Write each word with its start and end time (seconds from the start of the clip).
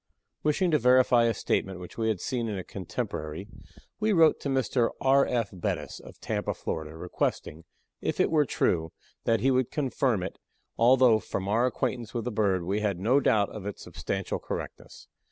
Wishing 0.41 0.71
to 0.71 0.79
verify 0.79 1.25
a 1.25 1.33
statement 1.35 1.79
which 1.79 1.95
we 1.95 2.07
had 2.07 2.19
seen 2.19 2.47
in 2.47 2.57
a 2.57 2.63
contemporary, 2.63 3.47
we 3.99 4.11
wrote 4.11 4.39
to 4.39 4.49
Mr. 4.49 4.89
R. 4.99 5.27
F. 5.27 5.51
Bettis, 5.53 5.99
of 5.99 6.19
Tampa, 6.19 6.55
Florida, 6.55 6.97
requesting, 6.97 7.65
if 8.01 8.19
it 8.19 8.31
were 8.31 8.43
true, 8.45 8.93
that 9.25 9.41
he 9.41 9.51
would 9.51 9.69
confirm 9.69 10.23
it, 10.23 10.39
although, 10.75 11.19
from 11.19 11.47
our 11.47 11.67
acquaintance 11.67 12.15
with 12.15 12.25
the 12.25 12.31
bird, 12.31 12.63
we 12.63 12.79
had 12.79 12.97
no 12.99 13.19
doubt 13.19 13.49
of 13.49 13.67
its 13.67 13.83
substantial 13.83 14.39
correctness. 14.39 15.07